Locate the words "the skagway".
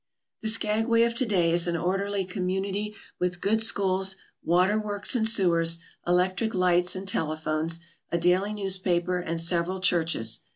0.41-1.03